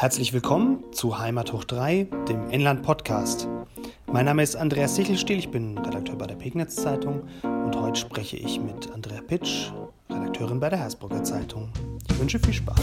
Herzlich 0.00 0.32
willkommen 0.32 0.84
zu 0.92 1.18
Heimat 1.18 1.52
hoch 1.52 1.64
3, 1.64 2.06
dem 2.28 2.50
Inland 2.50 2.84
Podcast. 2.84 3.48
Mein 4.06 4.26
Name 4.26 4.44
ist 4.44 4.54
Andreas 4.54 4.94
Sichelstiel, 4.94 5.38
ich 5.38 5.50
bin 5.50 5.76
Redakteur 5.76 6.14
bei 6.14 6.28
der 6.28 6.36
Pegnitz 6.36 6.76
Zeitung 6.76 7.28
und 7.42 7.74
heute 7.74 7.98
spreche 7.98 8.36
ich 8.36 8.60
mit 8.60 8.92
Andrea 8.92 9.20
Pitsch, 9.20 9.72
Redakteurin 10.08 10.60
bei 10.60 10.70
der 10.70 10.78
Hersbrucker 10.78 11.24
Zeitung. 11.24 11.72
Ich 12.08 12.16
wünsche 12.16 12.38
viel 12.38 12.54
Spaß. 12.54 12.78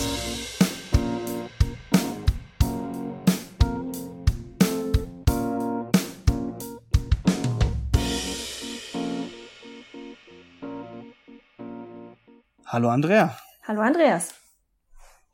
Hallo 12.65 12.89
Andrea. 12.89 13.37
Hallo 13.65 13.79
Andreas. 13.79 14.44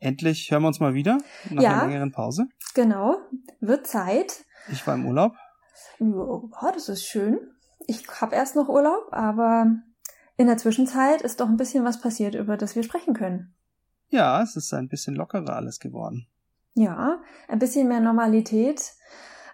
Endlich 0.02 0.50
hören 0.50 0.62
wir 0.62 0.66
uns 0.66 0.80
mal 0.80 0.94
wieder 0.94 1.18
nach 1.50 1.62
Ja. 1.62 1.72
einer 1.74 1.86
längeren 1.86 2.10
Pause. 2.10 2.48
Genau, 2.74 3.18
wird 3.60 3.86
Zeit. 3.86 4.44
Ich 4.68 4.84
war 4.84 4.94
im 4.96 5.06
Urlaub. 5.06 5.34
Ja, 6.00 6.72
das 6.72 6.88
ist 6.88 7.06
schön. 7.06 7.38
Ich 7.86 8.08
habe 8.20 8.34
erst 8.34 8.56
noch 8.56 8.68
Urlaub, 8.68 9.12
aber 9.12 9.66
in 10.36 10.48
der 10.48 10.56
Zwischenzeit 10.56 11.22
ist 11.22 11.38
doch 11.38 11.48
ein 11.48 11.56
bisschen 11.56 11.84
was 11.84 12.00
passiert, 12.00 12.34
über 12.34 12.56
das 12.56 12.74
wir 12.74 12.82
sprechen 12.82 13.14
können. 13.14 13.54
Ja, 14.08 14.42
es 14.42 14.56
ist 14.56 14.74
ein 14.74 14.88
bisschen 14.88 15.14
lockerer 15.14 15.54
alles 15.54 15.78
geworden. 15.78 16.26
Ja, 16.74 17.20
ein 17.46 17.60
bisschen 17.60 17.86
mehr 17.86 18.00
Normalität. 18.00 18.94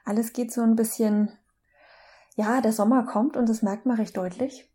Alles 0.06 0.32
geht 0.32 0.50
so 0.50 0.62
ein 0.62 0.76
bisschen. 0.76 1.30
Ja, 2.36 2.62
der 2.62 2.72
Sommer 2.72 3.04
kommt 3.04 3.36
und 3.36 3.50
das 3.50 3.60
merkt 3.60 3.84
man 3.84 3.96
recht 3.96 4.16
deutlich. 4.16 4.72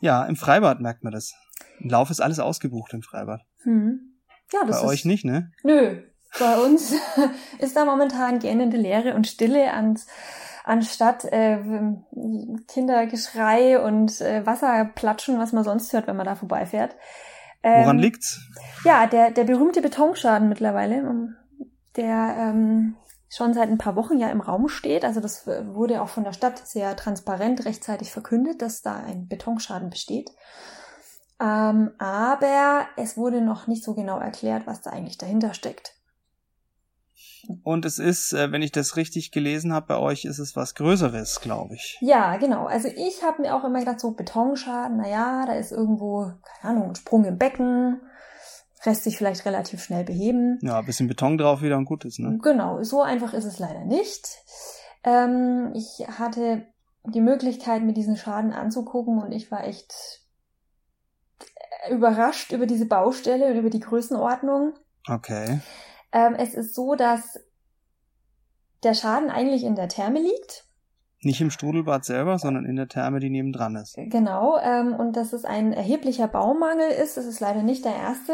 Ja, 0.00 0.24
im 0.24 0.34
Freibad 0.34 0.80
merkt 0.80 1.04
man 1.04 1.12
das. 1.12 1.34
Im 1.78 1.88
Lauf 1.90 2.10
ist 2.10 2.20
alles 2.20 2.40
ausgebucht 2.40 2.92
im 2.94 3.02
Freibad. 3.02 3.42
Hm. 3.62 4.09
Ja, 4.52 4.60
das 4.66 4.80
Bei 4.80 4.86
ist. 4.86 4.90
euch 4.90 5.04
nicht, 5.04 5.24
ne? 5.24 5.52
Nö, 5.62 6.02
bei 6.38 6.58
uns 6.58 6.94
ist 7.58 7.76
da 7.76 7.84
momentan 7.84 8.38
gähnende 8.38 8.76
Leere 8.76 9.14
und 9.14 9.26
Stille 9.26 9.72
ans, 9.72 10.06
anstatt 10.64 11.24
äh, 11.24 11.58
Kindergeschrei 12.68 13.80
und 13.80 14.20
äh, 14.20 14.44
Wasserplatschen, 14.46 15.38
was 15.38 15.52
man 15.52 15.64
sonst 15.64 15.92
hört, 15.92 16.06
wenn 16.06 16.16
man 16.16 16.26
da 16.26 16.36
vorbeifährt. 16.36 16.96
Ähm, 17.62 17.84
Woran 17.84 17.98
liegt's? 17.98 18.40
Ja, 18.84 19.06
der, 19.06 19.30
der 19.30 19.44
berühmte 19.44 19.82
Betonschaden 19.82 20.48
mittlerweile, 20.48 20.96
ähm, 20.96 21.36
der 21.96 22.36
ähm, 22.38 22.96
schon 23.28 23.54
seit 23.54 23.68
ein 23.68 23.78
paar 23.78 23.96
Wochen 23.96 24.18
ja 24.18 24.28
im 24.30 24.40
Raum 24.40 24.68
steht. 24.68 25.04
Also 25.04 25.20
das 25.20 25.46
äh, 25.46 25.66
wurde 25.74 26.02
auch 26.02 26.08
von 26.08 26.24
der 26.24 26.32
Stadt 26.32 26.66
sehr 26.66 26.96
transparent 26.96 27.64
rechtzeitig 27.64 28.10
verkündet, 28.12 28.62
dass 28.62 28.82
da 28.82 28.96
ein 28.96 29.28
Betonschaden 29.28 29.90
besteht. 29.90 30.30
Ähm, 31.40 31.92
aber 31.98 32.86
es 32.96 33.16
wurde 33.16 33.40
noch 33.40 33.66
nicht 33.66 33.82
so 33.82 33.94
genau 33.94 34.18
erklärt, 34.18 34.66
was 34.66 34.82
da 34.82 34.90
eigentlich 34.90 35.18
dahinter 35.18 35.54
steckt. 35.54 35.94
Und 37.64 37.84
es 37.84 37.98
ist, 37.98 38.32
äh, 38.32 38.52
wenn 38.52 38.62
ich 38.62 38.72
das 38.72 38.96
richtig 38.96 39.32
gelesen 39.32 39.72
habe, 39.72 39.86
bei 39.86 39.96
euch 39.98 40.24
ist 40.24 40.38
es 40.38 40.56
was 40.56 40.74
Größeres, 40.74 41.40
glaube 41.40 41.74
ich. 41.74 41.96
Ja, 42.00 42.36
genau. 42.36 42.66
Also 42.66 42.88
ich 42.88 43.22
habe 43.22 43.42
mir 43.42 43.54
auch 43.54 43.64
immer 43.64 43.80
gedacht, 43.80 44.00
so 44.00 44.12
Betonschaden, 44.12 44.98
na 44.98 45.08
ja, 45.08 45.46
da 45.46 45.54
ist 45.54 45.72
irgendwo, 45.72 46.32
keine 46.60 46.76
Ahnung, 46.76 46.90
ein 46.90 46.94
Sprung 46.94 47.24
im 47.24 47.38
Becken, 47.38 48.00
lässt 48.84 49.04
sich 49.04 49.16
vielleicht 49.16 49.44
relativ 49.46 49.82
schnell 49.82 50.04
beheben. 50.04 50.58
Ja, 50.62 50.78
ein 50.78 50.86
bisschen 50.86 51.08
Beton 51.08 51.38
drauf 51.38 51.62
wieder 51.62 51.76
und 51.76 51.84
gut 51.86 52.04
ist, 52.04 52.18
ne? 52.18 52.38
Genau, 52.42 52.82
so 52.82 53.02
einfach 53.02 53.34
ist 53.34 53.44
es 53.44 53.58
leider 53.58 53.84
nicht. 53.84 54.38
Ähm, 55.04 55.72
ich 55.74 56.06
hatte 56.06 56.66
die 57.04 57.20
Möglichkeit, 57.20 57.82
mir 57.82 57.94
diesen 57.94 58.16
Schaden 58.16 58.52
anzugucken 58.52 59.22
und 59.22 59.32
ich 59.32 59.50
war 59.50 59.64
echt 59.64 60.19
überrascht 61.90 62.52
über 62.52 62.66
diese 62.66 62.86
Baustelle 62.86 63.50
und 63.50 63.56
über 63.56 63.70
die 63.70 63.80
Größenordnung. 63.80 64.74
Okay. 65.08 65.60
Ähm, 66.12 66.34
es 66.34 66.54
ist 66.54 66.74
so, 66.74 66.94
dass 66.94 67.40
der 68.82 68.94
Schaden 68.94 69.30
eigentlich 69.30 69.64
in 69.64 69.76
der 69.76 69.88
Therme 69.88 70.20
liegt. 70.20 70.64
Nicht 71.22 71.40
im 71.42 71.50
Strudelbad 71.50 72.04
selber, 72.04 72.38
sondern 72.38 72.64
in 72.64 72.76
der 72.76 72.88
Therme, 72.88 73.20
die 73.20 73.28
nebendran 73.28 73.76
ist. 73.76 73.96
Genau, 73.96 74.58
ähm, 74.58 74.94
und 74.94 75.16
dass 75.16 75.34
es 75.34 75.44
ein 75.44 75.74
erheblicher 75.74 76.28
Baumangel 76.28 76.90
ist. 76.90 77.18
Das 77.18 77.26
ist 77.26 77.40
leider 77.40 77.62
nicht 77.62 77.84
der 77.84 77.94
erste, 77.94 78.32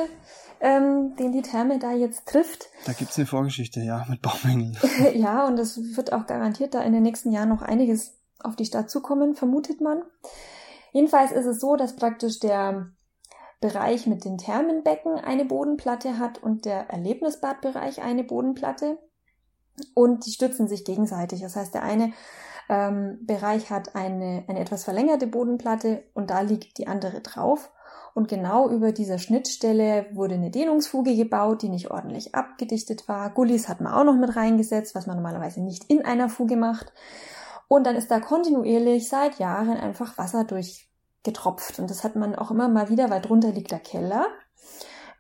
ähm, 0.60 1.16
den 1.16 1.32
die 1.32 1.42
Therme 1.42 1.80
da 1.80 1.92
jetzt 1.92 2.28
trifft. 2.28 2.69
Da 2.84 2.92
gibt's 2.92 3.19
eine 3.19 3.26
Vorgeschichte, 3.26 3.80
ja, 3.80 4.06
mit 4.08 4.22
Baumängeln. 4.22 4.78
ja, 5.14 5.46
und 5.46 5.58
es 5.58 5.96
wird 5.96 6.12
auch 6.12 6.26
garantiert 6.26 6.75
da 6.75 6.82
in 6.82 6.92
den 6.92 7.02
nächsten 7.02 7.32
Jahren 7.32 7.48
noch 7.48 7.62
einiges 7.62 8.16
auf 8.38 8.54
die 8.54 8.64
Stadt 8.64 8.88
zukommen, 8.88 9.34
vermutet 9.34 9.80
man. 9.80 10.02
Jedenfalls 10.92 11.32
ist 11.32 11.46
es 11.46 11.60
so, 11.60 11.75
dass 11.75 11.96
praktisch 11.96 12.38
der 12.38 12.92
Bereich 13.61 14.06
mit 14.06 14.25
den 14.25 14.39
Thermenbecken 14.39 15.15
eine 15.15 15.44
Bodenplatte 15.44 16.19
hat 16.19 16.43
und 16.43 16.65
der 16.65 16.91
Erlebnisbadbereich 16.91 18.03
eine 18.03 18.25
Bodenplatte. 18.25 18.99
Und 19.94 20.27
die 20.27 20.33
stützen 20.33 20.69
sich 20.69 20.84
gegenseitig. 20.84 21.41
Das 21.41 21.56
heißt, 21.56 21.75
der 21.75 21.83
eine 21.83 22.12
ähm, 22.69 23.19
Bereich 23.22 23.71
hat 23.71 23.94
eine, 23.94 24.44
eine 24.49 24.61
etwas 24.61 24.84
verlängerte 24.84 25.27
Bodenplatte 25.27 26.05
und 26.15 26.31
da 26.31 26.41
liegt 26.41 26.78
die 26.78 26.87
andere 26.87 27.21
drauf. 27.21 27.71
Und 28.15 28.28
genau 28.28 28.71
über 28.71 28.93
dieser 28.93 29.19
Schnittstelle 29.19 30.06
wurde 30.12 30.37
eine 30.37 30.50
Dehnungsfuge 30.50 31.15
gebaut, 31.15 31.62
die 31.62 31.69
nicht 31.69 31.91
ordentlich 31.91 32.34
abgedichtet 32.34 33.09
war. 33.09 33.31
Gullis 33.31 33.69
hat 33.69 33.83
man 33.83 33.93
auch 33.93 34.05
noch 34.05 34.17
mit 34.17 34.34
reingesetzt, 34.37 34.94
was 34.94 35.06
man 35.06 35.17
normalerweise 35.17 35.61
nicht 35.62 35.84
in 35.91 36.05
einer 36.05 36.31
Fuge 36.31 36.56
macht. 36.56 36.93
Und 37.69 37.87
dann 37.87 37.94
ist 37.94 38.11
da 38.11 38.21
kontinuierlich 38.21 39.09
seit 39.09 39.38
Jahren 39.38 39.77
einfach 39.77 40.17
Wasser 40.17 40.44
durchgetropft. 41.27 41.78
Und 41.78 41.91
das 41.91 42.04
hat 42.04 42.16
man 42.16 42.34
auch 42.34 42.50
immer 42.50 42.69
mal 42.69 42.88
wieder, 42.88 43.10
weil 43.10 43.21
drunter 43.21 43.50
liegt 43.50 43.71
der 43.71 43.81
Keller, 43.81 44.27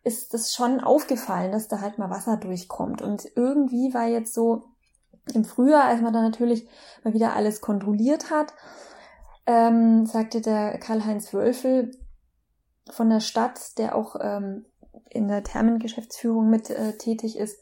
ist 0.04 0.34
das 0.34 0.52
schon 0.52 0.80
aufgefallen, 0.80 1.52
dass 1.52 1.68
da 1.68 1.80
halt 1.80 1.98
mal 1.98 2.10
Wasser 2.10 2.36
durchkommt. 2.36 3.02
Und 3.02 3.26
irgendwie 3.34 3.92
war 3.92 4.06
jetzt 4.06 4.34
so 4.34 4.64
im 5.34 5.44
Frühjahr, 5.44 5.84
als 5.84 6.00
man 6.00 6.12
dann 6.12 6.22
natürlich 6.22 6.68
mal 7.02 7.12
wieder 7.12 7.34
alles 7.34 7.60
kontrolliert 7.60 8.30
hat, 8.30 8.54
ähm, 9.46 10.06
sagte 10.06 10.40
der 10.40 10.78
Karl-Heinz 10.78 11.32
Wölfel 11.32 11.90
von 12.90 13.10
der 13.10 13.20
Stadt, 13.20 13.78
der 13.78 13.96
auch 13.96 14.16
ähm, 14.20 14.66
in 15.10 15.26
der 15.26 15.42
Thermengeschäftsführung 15.42 16.48
mit 16.48 16.70
äh, 16.70 16.96
tätig 16.96 17.36
ist, 17.36 17.60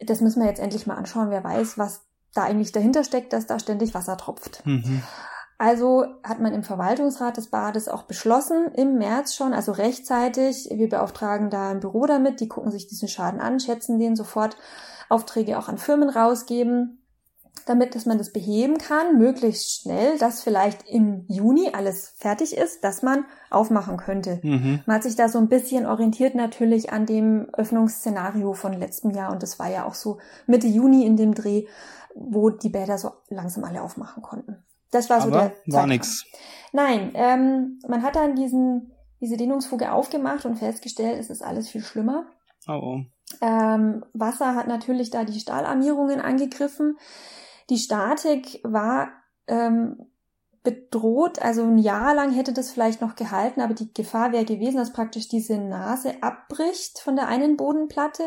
das 0.00 0.20
müssen 0.20 0.40
wir 0.40 0.48
jetzt 0.48 0.60
endlich 0.60 0.86
mal 0.86 0.96
anschauen. 0.96 1.30
Wer 1.30 1.42
weiß, 1.42 1.78
was 1.78 2.02
da 2.34 2.44
eigentlich 2.44 2.72
dahinter 2.72 3.04
steckt, 3.04 3.32
dass 3.32 3.46
da 3.46 3.58
ständig 3.58 3.94
Wasser 3.94 4.16
tropft. 4.16 4.64
Mhm. 4.64 5.02
Also 5.64 6.04
hat 6.22 6.40
man 6.40 6.52
im 6.52 6.62
Verwaltungsrat 6.62 7.38
des 7.38 7.46
Bades 7.46 7.88
auch 7.88 8.02
beschlossen, 8.02 8.66
im 8.74 8.98
März 8.98 9.34
schon, 9.34 9.54
also 9.54 9.72
rechtzeitig, 9.72 10.68
wir 10.70 10.90
beauftragen 10.90 11.48
da 11.48 11.70
ein 11.70 11.80
Büro 11.80 12.04
damit, 12.04 12.40
die 12.40 12.48
gucken 12.48 12.70
sich 12.70 12.86
diesen 12.86 13.08
Schaden 13.08 13.40
an, 13.40 13.58
schätzen 13.58 13.98
den 13.98 14.14
sofort, 14.14 14.58
Aufträge 15.08 15.58
auch 15.58 15.68
an 15.68 15.78
Firmen 15.78 16.10
rausgeben, 16.10 16.98
damit, 17.64 17.94
dass 17.94 18.04
man 18.04 18.18
das 18.18 18.30
beheben 18.30 18.76
kann, 18.76 19.16
möglichst 19.16 19.80
schnell, 19.80 20.18
dass 20.18 20.42
vielleicht 20.42 20.86
im 20.86 21.24
Juni 21.28 21.70
alles 21.72 22.12
fertig 22.18 22.54
ist, 22.54 22.84
dass 22.84 23.00
man 23.00 23.24
aufmachen 23.48 23.96
könnte. 23.96 24.40
Mhm. 24.42 24.80
Man 24.84 24.96
hat 24.96 25.02
sich 25.02 25.16
da 25.16 25.30
so 25.30 25.38
ein 25.38 25.48
bisschen 25.48 25.86
orientiert 25.86 26.34
natürlich 26.34 26.92
an 26.92 27.06
dem 27.06 27.48
Öffnungsszenario 27.54 28.52
von 28.52 28.74
letztem 28.74 29.12
Jahr 29.12 29.32
und 29.32 29.42
das 29.42 29.58
war 29.58 29.70
ja 29.70 29.86
auch 29.86 29.94
so 29.94 30.18
Mitte 30.46 30.66
Juni 30.66 31.06
in 31.06 31.16
dem 31.16 31.34
Dreh, 31.34 31.64
wo 32.14 32.50
die 32.50 32.68
Bäder 32.68 32.98
so 32.98 33.12
langsam 33.30 33.64
alle 33.64 33.80
aufmachen 33.80 34.22
konnten. 34.22 34.62
Das 34.94 35.10
war 35.10 35.20
so 35.20 35.28
Aber 35.28 35.52
der 35.66 35.74
war 35.74 35.86
nix. 35.88 36.24
Nein, 36.72 37.10
ähm, 37.14 37.80
man 37.88 38.02
hat 38.02 38.14
dann 38.14 38.36
diesen, 38.36 38.92
diese 39.20 39.36
Dehnungsfuge 39.36 39.90
aufgemacht 39.90 40.44
und 40.44 40.56
festgestellt, 40.56 41.18
es 41.18 41.30
ist 41.30 41.42
alles 41.42 41.68
viel 41.68 41.82
schlimmer. 41.82 42.26
Oh, 42.68 42.72
oh. 42.72 43.00
Ähm, 43.40 44.04
Wasser 44.12 44.54
hat 44.54 44.68
natürlich 44.68 45.10
da 45.10 45.24
die 45.24 45.38
Stahlarmierungen 45.38 46.20
angegriffen. 46.20 46.96
Die 47.70 47.78
Statik 47.78 48.60
war 48.62 49.08
ähm, 49.48 50.06
bedroht, 50.62 51.40
also 51.40 51.62
ein 51.64 51.78
Jahr 51.78 52.14
lang 52.14 52.32
hätte 52.32 52.52
das 52.52 52.70
vielleicht 52.70 53.00
noch 53.00 53.16
gehalten, 53.16 53.60
aber 53.60 53.74
die 53.74 53.92
Gefahr 53.92 54.30
wäre 54.30 54.44
gewesen, 54.44 54.76
dass 54.76 54.92
praktisch 54.92 55.28
diese 55.28 55.58
Nase 55.58 56.22
abbricht 56.22 57.00
von 57.00 57.16
der 57.16 57.26
einen 57.26 57.56
Bodenplatte 57.56 58.22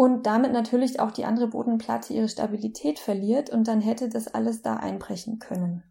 und 0.00 0.22
damit 0.22 0.54
natürlich 0.54 0.98
auch 0.98 1.10
die 1.10 1.26
andere 1.26 1.48
Bodenplatte 1.48 2.14
ihre 2.14 2.26
Stabilität 2.26 2.98
verliert 2.98 3.50
und 3.50 3.68
dann 3.68 3.82
hätte 3.82 4.08
das 4.08 4.28
alles 4.28 4.62
da 4.62 4.76
einbrechen 4.76 5.40
können. 5.40 5.82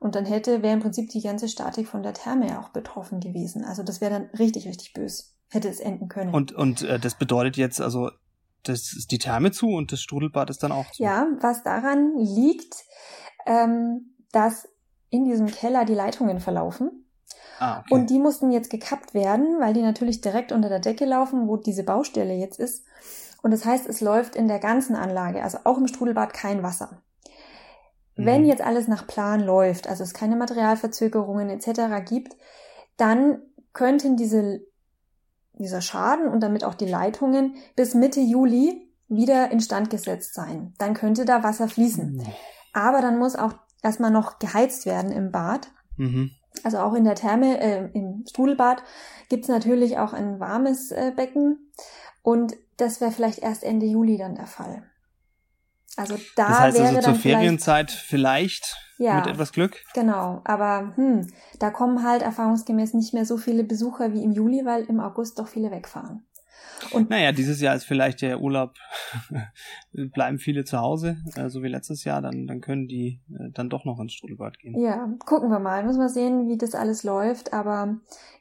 Und 0.00 0.14
dann 0.14 0.24
hätte, 0.24 0.62
wäre 0.62 0.72
im 0.72 0.80
Prinzip 0.80 1.10
die 1.10 1.20
ganze 1.20 1.46
Statik 1.50 1.88
von 1.88 2.02
der 2.02 2.14
Therme 2.14 2.48
ja 2.48 2.58
auch 2.58 2.70
betroffen 2.70 3.20
gewesen. 3.20 3.66
Also 3.66 3.82
das 3.82 4.00
wäre 4.00 4.12
dann 4.12 4.30
richtig, 4.38 4.66
richtig 4.66 4.94
bös. 4.94 5.36
Hätte 5.50 5.68
es 5.68 5.78
enden 5.78 6.08
können. 6.08 6.32
Und, 6.32 6.52
und 6.52 6.80
äh, 6.80 6.98
das 6.98 7.16
bedeutet 7.16 7.58
jetzt, 7.58 7.82
also, 7.82 8.10
das 8.62 8.94
ist 8.94 9.10
die 9.10 9.18
Therme 9.18 9.50
zu 9.52 9.68
und 9.72 9.92
das 9.92 10.00
Strudelbad 10.00 10.48
ist 10.48 10.62
dann 10.62 10.72
auch 10.72 10.90
zu. 10.90 11.02
Ja, 11.02 11.26
was 11.42 11.62
daran 11.62 12.16
liegt, 12.16 12.76
ähm, 13.44 14.14
dass 14.32 14.70
in 15.10 15.26
diesem 15.26 15.48
Keller 15.48 15.84
die 15.84 15.92
Leitungen 15.92 16.40
verlaufen. 16.40 17.07
Ah, 17.58 17.80
okay. 17.80 17.94
Und 17.94 18.10
die 18.10 18.18
mussten 18.18 18.50
jetzt 18.50 18.70
gekappt 18.70 19.14
werden, 19.14 19.60
weil 19.60 19.74
die 19.74 19.82
natürlich 19.82 20.20
direkt 20.20 20.52
unter 20.52 20.68
der 20.68 20.80
Decke 20.80 21.04
laufen, 21.04 21.48
wo 21.48 21.56
diese 21.56 21.84
Baustelle 21.84 22.34
jetzt 22.34 22.58
ist. 22.58 22.84
Und 23.42 23.52
das 23.52 23.64
heißt, 23.64 23.88
es 23.88 24.00
läuft 24.00 24.36
in 24.36 24.48
der 24.48 24.58
ganzen 24.58 24.96
Anlage, 24.96 25.42
also 25.42 25.58
auch 25.64 25.78
im 25.78 25.86
Strudelbad, 25.86 26.32
kein 26.32 26.62
Wasser. 26.62 27.02
Wenn 28.16 28.42
Mhm. 28.42 28.48
jetzt 28.48 28.62
alles 28.62 28.88
nach 28.88 29.06
Plan 29.06 29.40
läuft, 29.40 29.88
also 29.88 30.02
es 30.02 30.12
keine 30.12 30.34
Materialverzögerungen 30.36 31.50
etc. 31.50 32.00
gibt, 32.04 32.36
dann 32.96 33.42
könnten 33.72 34.16
diese 34.16 34.60
dieser 35.58 35.80
Schaden 35.80 36.28
und 36.28 36.40
damit 36.40 36.64
auch 36.64 36.74
die 36.74 36.86
Leitungen 36.86 37.56
bis 37.74 37.94
Mitte 37.94 38.20
Juli 38.20 38.92
wieder 39.08 39.50
instand 39.50 39.90
gesetzt 39.90 40.34
sein. 40.34 40.74
Dann 40.78 40.94
könnte 40.94 41.24
da 41.24 41.42
Wasser 41.42 41.68
fließen. 41.68 42.16
Mhm. 42.16 42.26
Aber 42.72 43.00
dann 43.00 43.18
muss 43.18 43.34
auch 43.34 43.54
erstmal 43.82 44.10
noch 44.10 44.38
geheizt 44.38 44.86
werden 44.86 45.10
im 45.10 45.32
Bad. 45.32 45.68
Mhm. 45.96 46.30
Also 46.64 46.78
auch 46.78 46.94
in 46.94 47.04
der 47.04 47.14
Therme, 47.14 47.60
äh, 47.60 47.88
im 47.92 48.24
Strudelbad 48.28 48.82
gibt's 49.28 49.48
natürlich 49.48 49.98
auch 49.98 50.12
ein 50.12 50.40
warmes 50.40 50.90
äh, 50.90 51.12
Becken. 51.14 51.70
Und 52.22 52.54
das 52.76 53.00
wäre 53.00 53.10
vielleicht 53.10 53.38
erst 53.40 53.64
Ende 53.64 53.86
Juli 53.86 54.16
dann 54.16 54.34
der 54.34 54.46
Fall. 54.46 54.82
Also 55.96 56.16
da 56.36 56.48
das 56.48 56.58
heißt 56.58 56.78
wäre 56.78 56.88
also 56.96 57.00
zur 57.00 57.14
Ferienzeit 57.14 57.90
vielleicht 57.90 58.76
ja, 58.98 59.16
mit 59.16 59.26
etwas 59.26 59.52
Glück. 59.52 59.82
Genau, 59.94 60.42
aber 60.44 60.92
hm, 60.94 61.28
da 61.58 61.70
kommen 61.70 62.04
halt 62.04 62.22
erfahrungsgemäß 62.22 62.94
nicht 62.94 63.14
mehr 63.14 63.24
so 63.24 63.36
viele 63.36 63.64
Besucher 63.64 64.12
wie 64.12 64.22
im 64.22 64.32
Juli, 64.32 64.64
weil 64.64 64.84
im 64.84 65.00
August 65.00 65.38
doch 65.38 65.48
viele 65.48 65.70
wegfahren. 65.70 66.27
Und 66.92 67.10
naja, 67.10 67.32
dieses 67.32 67.60
Jahr 67.60 67.74
ist 67.74 67.84
vielleicht 67.84 68.22
der 68.22 68.40
Urlaub, 68.40 68.74
bleiben 69.92 70.38
viele 70.38 70.64
zu 70.64 70.78
Hause, 70.78 71.18
äh, 71.36 71.48
so 71.48 71.62
wie 71.62 71.68
letztes 71.68 72.04
Jahr, 72.04 72.22
dann, 72.22 72.46
dann 72.46 72.60
können 72.60 72.88
die 72.88 73.20
äh, 73.30 73.50
dann 73.52 73.68
doch 73.68 73.84
noch 73.84 73.98
ins 74.00 74.12
Strudelbad 74.12 74.58
gehen. 74.58 74.78
Ja, 74.80 75.08
gucken 75.24 75.50
wir 75.50 75.58
mal, 75.58 75.84
müssen 75.84 76.00
wir 76.00 76.08
sehen, 76.08 76.48
wie 76.48 76.56
das 76.56 76.74
alles 76.74 77.02
läuft, 77.02 77.52
aber 77.52 77.96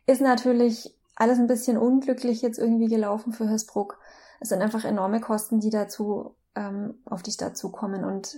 ist 0.05 0.21
natürlich 0.21 0.93
alles 1.15 1.39
ein 1.39 1.47
bisschen 1.47 1.77
unglücklich 1.77 2.41
jetzt 2.41 2.59
irgendwie 2.59 2.87
gelaufen 2.87 3.33
für 3.33 3.49
Hösbruck. 3.49 3.99
Es 4.39 4.49
sind 4.49 4.61
einfach 4.61 4.85
enorme 4.85 5.19
Kosten, 5.19 5.59
die 5.59 5.71
dazu 5.71 6.35
ähm, 6.55 6.95
auf 7.05 7.23
die 7.23 7.31
Stadt 7.31 7.57
zukommen 7.57 8.03
und 8.03 8.37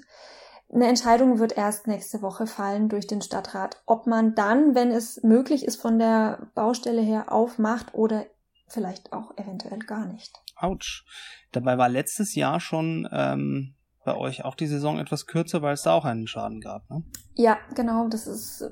eine 0.71 0.87
Entscheidung 0.87 1.39
wird 1.39 1.57
erst 1.57 1.87
nächste 1.87 2.21
Woche 2.21 2.45
fallen 2.45 2.89
durch 2.89 3.07
den 3.07 3.23
Stadtrat, 3.23 3.81
ob 3.87 4.05
man 4.05 4.35
dann, 4.35 4.75
wenn 4.75 4.91
es 4.91 5.23
möglich 5.23 5.65
ist, 5.65 5.81
von 5.81 5.97
der 5.97 6.47
Baustelle 6.53 7.01
her 7.01 7.31
aufmacht 7.31 7.95
oder 7.95 8.25
vielleicht 8.69 9.13
auch 9.13 9.37
eventuell 9.37 9.79
gar 9.79 10.05
nicht. 10.05 10.33
Autsch. 10.55 11.05
Dabei 11.51 11.77
war 11.77 11.89
letztes 11.89 12.35
Jahr 12.35 12.59
schon 12.59 13.07
ähm, 13.11 13.75
bei 14.03 14.15
euch 14.15 14.45
auch 14.45 14.55
die 14.55 14.67
Saison 14.67 14.97
etwas 14.99 15.25
kürzer, 15.25 15.61
weil 15.61 15.73
es 15.73 15.83
da 15.83 15.93
auch 15.93 16.05
einen 16.05 16.27
Schaden 16.27 16.61
gab, 16.61 16.89
ne? 16.89 17.03
Ja, 17.35 17.57
genau. 17.75 18.07
Das 18.07 18.27
ist. 18.27 18.69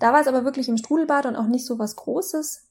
Da 0.00 0.12
war 0.12 0.20
es 0.20 0.26
aber 0.26 0.44
wirklich 0.44 0.68
im 0.68 0.76
Strudelbad 0.76 1.26
und 1.26 1.36
auch 1.36 1.46
nicht 1.46 1.66
so 1.66 1.78
was 1.78 1.96
Großes. 1.96 2.68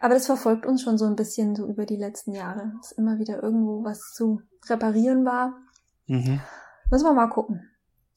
Aber 0.00 0.14
das 0.14 0.26
verfolgt 0.26 0.66
uns 0.66 0.82
schon 0.82 0.98
so 0.98 1.06
ein 1.06 1.16
bisschen 1.16 1.54
so 1.54 1.66
über 1.66 1.86
die 1.86 1.96
letzten 1.96 2.32
Jahre. 2.32 2.72
Dass 2.78 2.92
immer 2.92 3.18
wieder 3.18 3.42
irgendwo 3.42 3.84
was 3.84 4.12
zu 4.12 4.42
reparieren 4.68 5.24
war. 5.24 5.54
Mhm. 6.06 6.40
Müssen 6.90 7.04
wir 7.06 7.14
mal 7.14 7.28
gucken. 7.28 7.70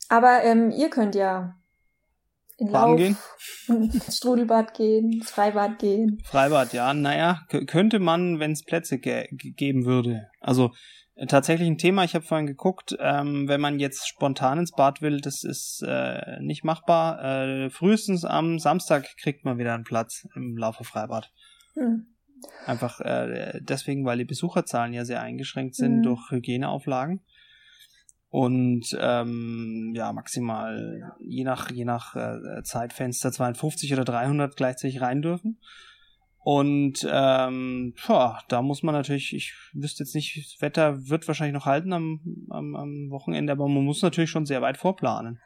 Aber 0.10 0.44
ähm, 0.44 0.72
ihr 0.72 0.90
könnt 0.90 1.16
ja 1.16 1.57
in 2.58 2.70
Lauf, 2.70 2.98
gehen? 2.98 3.18
Strudelbad 4.10 4.74
gehen, 4.74 5.12
ins 5.12 5.30
Freibad 5.30 5.80
gehen. 5.80 6.20
Freibad, 6.24 6.74
ja. 6.74 6.94
Naja, 6.94 7.42
könnte 7.68 8.00
man, 8.00 8.40
wenn 8.40 8.52
es 8.52 8.64
Plätze 8.64 9.00
ge 9.00 9.28
geben 9.32 9.86
würde. 9.86 10.28
Also 10.40 10.72
äh, 11.16 11.28
tatsächlich 11.28 11.68
ein 11.68 11.78
Thema, 11.78 12.04
ich 12.04 12.16
habe 12.16 12.26
vorhin 12.26 12.48
geguckt, 12.48 12.98
ähm, 13.00 13.48
wenn 13.48 13.62
man 13.62 13.80
jetzt 13.80 14.08
spontan 14.08 14.60
ins 14.60 14.72
Bad 14.72 15.02
will, 15.02 15.22
das 15.22 15.44
ist 15.44 15.84
äh, 15.88 16.40
nicht 16.42 16.64
machbar. 16.64 17.24
Äh, 17.24 17.70
frühestens 17.70 18.26
am 18.26 18.60
Samstag 18.60 19.06
kriegt 19.22 19.46
man 19.46 19.58
wieder 19.58 19.74
einen 19.74 19.84
Platz 19.84 20.28
im 20.36 20.58
Laufe 20.58 20.84
Freibad. 20.84 21.32
Hm. 21.76 22.08
Einfach 22.66 23.00
äh, 23.02 23.60
deswegen, 23.62 24.06
weil 24.06 24.20
die 24.20 24.26
Besucherzahlen 24.26 24.94
ja 24.94 25.06
sehr 25.06 25.22
eingeschränkt 25.22 25.76
sind 25.76 25.98
hm. 25.98 26.04
durch 26.04 26.32
Hygieneauflagen 26.32 27.22
und 28.30 28.98
ähm, 29.00 29.94
ja 29.96 30.12
maximal 30.14 31.16
je 31.20 31.44
nach 31.44 31.72
je 31.72 31.86
nach 31.86 32.16
äh, 32.16 32.62
Zeitfenster 32.64 33.32
52 33.32 33.94
oder 33.94 34.06
300 34.06 34.56
gleichzeitig 34.56 35.02
rein 35.02 35.22
dürfen. 35.22 35.60
Und 36.50 37.06
ähm, 37.12 37.94
boah, 38.08 38.40
da 38.48 38.62
muss 38.62 38.82
man 38.82 38.96
natürlich, 38.96 39.34
ich 39.34 39.54
wüsste 39.74 40.04
jetzt 40.04 40.16
nicht, 40.16 40.38
das 40.38 40.62
Wetter 40.62 41.10
wird 41.10 41.28
wahrscheinlich 41.28 41.54
noch 41.54 41.66
halten 41.66 41.92
am, 41.92 42.22
am, 42.50 42.74
am 42.74 43.10
Wochenende, 43.10 43.52
aber 43.52 43.68
man 43.68 43.84
muss 43.84 44.02
natürlich 44.02 44.30
schon 44.30 44.46
sehr 44.46 44.62
weit 44.62 44.78
vorplanen. 44.78 45.42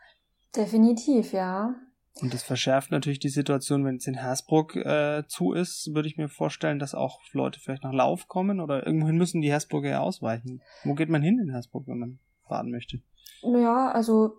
Definitiv, 0.56 1.33
ja. 1.33 1.74
Und 2.22 2.33
das 2.36 2.44
verschärft 2.44 2.92
natürlich 2.92 3.18
die 3.18 3.30
Situation, 3.30 3.83
wenn 3.83 3.95
es 3.95 4.06
in 4.06 4.13
Hersbruck 4.13 4.75
äh, 4.75 5.24
zu 5.28 5.54
ist, 5.54 5.89
würde 5.95 6.07
ich 6.07 6.18
mir 6.18 6.30
vorstellen, 6.30 6.78
dass 6.78 6.94
auch 6.94 7.19
Leute 7.31 7.60
vielleicht 7.60 7.83
nach 7.83 7.94
Lauf 7.94 8.28
kommen 8.28 8.60
oder 8.60 8.86
irgendwohin 8.86 9.18
müssen 9.18 9.42
die 9.42 9.50
Hersbrucker 9.50 9.89
ja 9.89 10.01
ausweichen. 10.01 10.62
Wo 10.83 10.94
geht 10.94 11.10
man 11.10 11.24
hin 11.24 11.39
in 11.42 11.50
Hersbruck, 11.50 11.88
wenn 11.88 11.98
man 11.98 12.19
fahren 12.51 12.69
möchte? 12.69 13.00
Naja, 13.44 13.92
also 13.92 14.38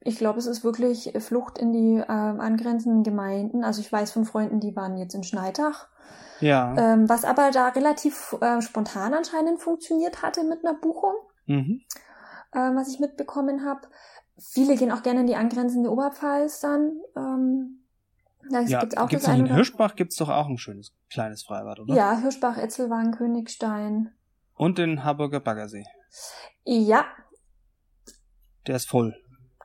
ich 0.00 0.16
glaube, 0.16 0.38
es 0.38 0.46
ist 0.46 0.64
wirklich 0.64 1.12
Flucht 1.18 1.58
in 1.58 1.72
die 1.72 1.98
äh, 1.98 2.06
angrenzenden 2.06 3.02
Gemeinden. 3.02 3.62
Also 3.62 3.80
ich 3.80 3.92
weiß 3.92 4.12
von 4.12 4.24
Freunden, 4.24 4.60
die 4.60 4.74
waren 4.74 4.96
jetzt 4.96 5.14
in 5.14 5.22
Schneidach. 5.22 5.88
Ja. 6.40 6.74
Ähm, 6.76 7.08
was 7.08 7.24
aber 7.24 7.50
da 7.50 7.68
relativ 7.68 8.36
äh, 8.40 8.60
spontan 8.62 9.14
anscheinend 9.14 9.60
funktioniert 9.60 10.22
hatte 10.22 10.44
mit 10.44 10.64
einer 10.64 10.74
Buchung, 10.74 11.14
mhm. 11.46 11.82
äh, 12.52 12.58
was 12.58 12.88
ich 12.88 13.00
mitbekommen 13.00 13.64
habe. 13.64 13.82
Viele 14.38 14.76
gehen 14.76 14.92
auch 14.92 15.02
gerne 15.02 15.20
in 15.20 15.26
die 15.26 15.36
angrenzende 15.36 15.90
Oberpfalz 15.90 16.60
dann. 16.60 17.00
Ähm, 17.16 17.82
da 18.50 18.60
ja, 18.60 18.80
gibt's 18.80 18.96
auch 18.96 19.08
gibt's 19.08 19.26
das 19.26 19.38
in 19.38 19.46
Hirschbach 19.46 19.96
gibt's 19.96 20.16
doch 20.16 20.28
auch 20.28 20.46
ein 20.46 20.58
schönes 20.58 20.94
kleines 21.10 21.42
Freibad, 21.42 21.80
oder? 21.80 21.94
Ja, 21.94 22.16
Hirschbach, 22.18 22.58
Etzelwagen, 22.58 23.12
Königstein. 23.12 24.12
Und 24.54 24.78
den 24.78 25.04
Harburger 25.04 25.40
Baggersee. 25.40 25.84
Ja, 26.64 27.06
der 28.66 28.76
ist 28.76 28.88
voll. 28.88 29.14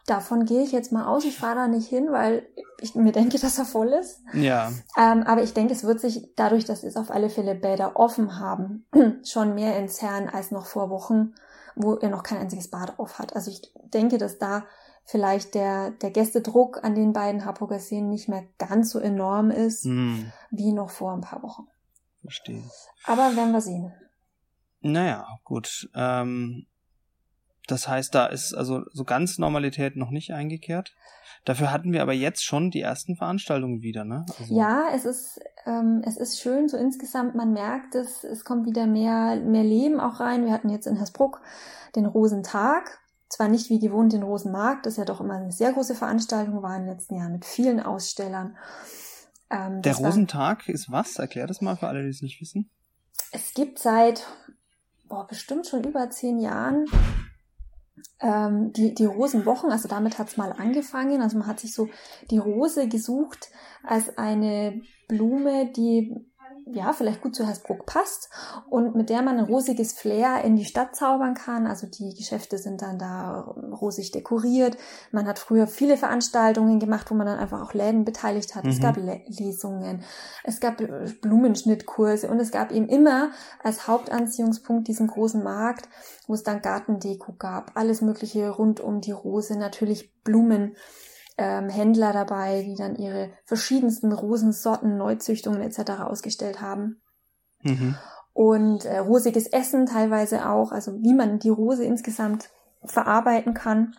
Davon 0.07 0.45
gehe 0.45 0.63
ich 0.63 0.71
jetzt 0.71 0.91
mal 0.91 1.05
aus. 1.05 1.25
Ich 1.25 1.37
fahre 1.37 1.55
da 1.55 1.67
nicht 1.67 1.87
hin, 1.87 2.11
weil 2.11 2.47
ich 2.79 2.95
mir 2.95 3.11
denke, 3.11 3.37
dass 3.37 3.59
er 3.59 3.65
voll 3.65 3.89
ist. 3.89 4.21
Ja. 4.33 4.71
Ähm, 4.97 5.23
aber 5.23 5.43
ich 5.43 5.53
denke, 5.53 5.73
es 5.73 5.83
wird 5.83 5.99
sich 5.99 6.33
dadurch, 6.35 6.65
dass 6.65 6.83
es 6.83 6.97
auf 6.97 7.11
alle 7.11 7.29
Fälle 7.29 7.53
Bäder 7.53 7.95
offen 7.95 8.39
haben, 8.39 8.85
schon 9.23 9.53
mehr 9.53 9.77
entzerren 9.77 10.27
als 10.27 10.51
noch 10.51 10.65
vor 10.65 10.89
Wochen, 10.89 11.33
wo 11.75 11.95
er 11.95 12.09
noch 12.09 12.23
kein 12.23 12.39
einziges 12.39 12.69
Bad 12.69 12.97
auf 12.97 13.19
hat. 13.19 13.35
Also 13.35 13.51
ich 13.51 13.61
denke, 13.93 14.17
dass 14.17 14.39
da 14.39 14.65
vielleicht 15.05 15.53
der, 15.53 15.91
der 15.91 16.11
Gästedruck 16.11 16.83
an 16.83 16.95
den 16.95 17.13
beiden 17.13 17.45
Harburger 17.45 17.79
Seen 17.79 18.09
nicht 18.09 18.27
mehr 18.27 18.43
ganz 18.57 18.91
so 18.91 18.99
enorm 18.99 19.51
ist, 19.51 19.85
hm. 19.85 20.31
wie 20.49 20.73
noch 20.73 20.89
vor 20.89 21.13
ein 21.13 21.21
paar 21.21 21.43
Wochen. 21.43 21.67
Verstehe. 22.21 22.63
Aber 23.05 23.35
werden 23.35 23.51
wir 23.51 23.61
sehen. 23.61 23.93
Naja, 24.81 25.27
gut. 25.43 25.89
Ähm, 25.93 26.65
das 27.71 27.87
heißt, 27.87 28.13
da 28.13 28.25
ist 28.25 28.53
also 28.53 28.83
so 28.91 29.03
ganz 29.03 29.37
Normalität 29.37 29.95
noch 29.95 30.09
nicht 30.09 30.31
eingekehrt. 30.31 30.93
Dafür 31.45 31.71
hatten 31.71 31.91
wir 31.91 32.01
aber 32.01 32.13
jetzt 32.13 32.43
schon 32.43 32.69
die 32.69 32.81
ersten 32.81 33.15
Veranstaltungen 33.15 33.81
wieder, 33.81 34.03
ne? 34.03 34.25
Also 34.37 34.53
ja, 34.55 34.89
es 34.93 35.05
ist 35.05 35.39
ähm, 35.65 36.03
es 36.05 36.17
ist 36.17 36.39
schön 36.39 36.67
so 36.67 36.77
insgesamt. 36.77 37.33
Man 37.33 37.53
merkt 37.53 37.95
es, 37.95 38.23
es 38.23 38.43
kommt 38.43 38.65
wieder 38.65 38.85
mehr 38.85 39.37
mehr 39.37 39.63
Leben 39.63 39.99
auch 39.99 40.19
rein. 40.19 40.45
Wir 40.45 40.51
hatten 40.51 40.69
jetzt 40.69 40.85
in 40.85 40.97
Hersbruck 40.97 41.41
den 41.95 42.05
Rosentag. 42.05 42.99
Zwar 43.29 43.47
nicht 43.47 43.69
wie 43.69 43.79
gewohnt 43.79 44.11
den 44.11 44.23
Rosenmarkt, 44.23 44.85
das 44.85 44.97
ja 44.97 45.05
doch 45.05 45.21
immer 45.21 45.35
eine 45.35 45.53
sehr 45.53 45.71
große 45.71 45.95
Veranstaltung 45.95 46.61
war 46.61 46.75
in 46.75 46.83
den 46.83 46.91
letzten 46.91 47.15
Jahren 47.15 47.31
mit 47.31 47.45
vielen 47.45 47.79
Ausstellern. 47.79 48.57
Ähm, 49.49 49.81
Der 49.81 49.95
Rosentag 49.95 50.67
ist 50.67 50.91
was? 50.91 51.15
Erklär 51.15 51.47
das 51.47 51.61
mal 51.61 51.77
für 51.77 51.87
alle, 51.87 52.03
die 52.03 52.09
es 52.09 52.21
nicht 52.21 52.41
wissen. 52.41 52.69
Es 53.31 53.53
gibt 53.53 53.79
seit 53.79 54.27
boah, 55.11 55.27
bestimmt 55.27 55.67
schon 55.67 55.83
über 55.83 56.09
zehn 56.09 56.39
Jahren 56.39 56.85
ähm, 58.19 58.71
die, 58.73 58.93
die 58.93 59.05
Rosenwochen, 59.05 59.71
also 59.71 59.87
damit 59.87 60.17
hat's 60.17 60.37
mal 60.37 60.51
angefangen. 60.51 61.21
Also 61.21 61.37
man 61.37 61.47
hat 61.47 61.59
sich 61.59 61.73
so 61.73 61.89
die 62.29 62.37
Rose 62.37 62.87
gesucht 62.87 63.49
als 63.83 64.17
eine 64.17 64.81
Blume, 65.07 65.71
die 65.71 66.30
ja, 66.65 66.93
vielleicht 66.93 67.21
gut 67.21 67.35
zu 67.35 67.45
Hersbruck 67.45 67.85
passt 67.85 68.29
und 68.69 68.95
mit 68.95 69.09
der 69.09 69.21
man 69.21 69.39
ein 69.39 69.45
rosiges 69.45 69.93
Flair 69.93 70.43
in 70.43 70.55
die 70.55 70.65
Stadt 70.65 70.95
zaubern 70.95 71.33
kann. 71.33 71.67
Also 71.67 71.87
die 71.87 72.13
Geschäfte 72.13 72.57
sind 72.57 72.81
dann 72.81 72.99
da 72.99 73.41
rosig 73.81 74.11
dekoriert. 74.11 74.77
Man 75.11 75.27
hat 75.27 75.39
früher 75.39 75.67
viele 75.67 75.97
Veranstaltungen 75.97 76.79
gemacht, 76.79 77.09
wo 77.09 77.15
man 77.15 77.27
dann 77.27 77.39
einfach 77.39 77.61
auch 77.61 77.73
Läden 77.73 78.05
beteiligt 78.05 78.55
hat. 78.55 78.63
Mhm. 78.63 78.69
Es 78.69 78.79
gab 78.79 78.97
Lesungen, 78.97 80.03
es 80.43 80.59
gab 80.59 80.81
Blumenschnittkurse 81.21 82.29
und 82.29 82.39
es 82.39 82.51
gab 82.51 82.71
eben 82.71 82.87
immer 82.87 83.31
als 83.63 83.87
Hauptanziehungspunkt 83.87 84.87
diesen 84.87 85.07
großen 85.07 85.43
Markt, 85.43 85.89
wo 86.27 86.33
es 86.33 86.43
dann 86.43 86.61
Gartendeko 86.61 87.33
gab, 87.33 87.75
alles 87.75 88.01
mögliche 88.01 88.49
rund 88.49 88.79
um 88.79 89.01
die 89.01 89.11
Rose, 89.11 89.57
natürlich 89.57 90.13
Blumen 90.23 90.75
ähm, 91.37 91.69
Händler 91.69 92.13
dabei, 92.13 92.63
die 92.63 92.75
dann 92.75 92.95
ihre 92.95 93.31
verschiedensten 93.45 94.11
Rosensorten, 94.11 94.97
Neuzüchtungen 94.97 95.61
etc. 95.61 96.01
ausgestellt 96.01 96.61
haben. 96.61 97.01
Mhm. 97.61 97.95
Und 98.33 98.85
äh, 98.85 98.99
rosiges 98.99 99.47
Essen 99.47 99.85
teilweise 99.85 100.49
auch, 100.49 100.71
also 100.71 100.93
wie 101.01 101.13
man 101.13 101.39
die 101.39 101.49
Rose 101.49 101.83
insgesamt 101.83 102.49
verarbeiten 102.83 103.53
kann. 103.53 103.95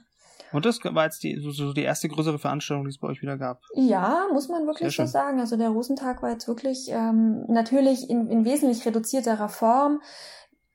Und 0.52 0.66
das 0.66 0.80
war 0.84 1.04
jetzt 1.04 1.22
die, 1.22 1.38
so, 1.40 1.72
die 1.72 1.82
erste 1.82 2.08
größere 2.08 2.38
Veranstaltung, 2.38 2.84
die 2.84 2.90
es 2.90 2.98
bei 2.98 3.08
euch 3.08 3.22
wieder 3.22 3.38
gab. 3.38 3.62
Ja, 3.74 4.26
muss 4.32 4.48
man 4.48 4.66
wirklich 4.66 4.94
so 4.94 5.06
sagen. 5.06 5.40
Also 5.40 5.56
der 5.56 5.70
Rosentag 5.70 6.22
war 6.22 6.30
jetzt 6.30 6.46
wirklich 6.46 6.88
ähm, 6.90 7.44
natürlich 7.48 8.10
in, 8.10 8.28
in 8.28 8.44
wesentlich 8.44 8.84
reduzierterer 8.84 9.48
Form. 9.48 10.02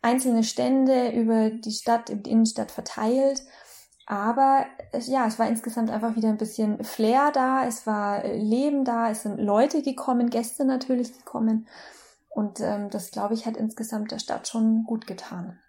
Einzelne 0.02 0.44
Stände 0.44 1.12
über 1.12 1.52
die 1.52 1.72
Stadt, 1.72 2.10
über 2.10 2.22
die 2.22 2.32
Innenstadt 2.32 2.72
verteilt. 2.72 3.44
Aber 4.10 4.66
ja, 5.06 5.28
es 5.28 5.38
war 5.38 5.50
insgesamt 5.50 5.92
einfach 5.92 6.16
wieder 6.16 6.30
ein 6.30 6.38
bisschen 6.38 6.82
Flair 6.86 7.30
da, 7.34 7.68
es 7.68 7.86
war 7.86 8.24
äh, 8.24 8.38
Leben 8.38 8.86
da, 8.86 9.12
es 9.12 9.24
sind 9.24 9.38
Leute 9.38 9.82
gekommen, 9.82 10.30
Gäste 10.30 10.64
natürlich 10.64 11.12
gekommen. 11.12 11.68
Und 12.30 12.62
ähm, 12.62 12.90
das, 12.90 13.12
glaube 13.12 13.34
ich, 13.34 13.46
hat 13.46 13.58
insgesamt 13.58 14.12
der 14.12 14.20
Stadt 14.20 14.48
schon 14.48 14.86
gut 14.86 15.08
getan. 15.08 15.60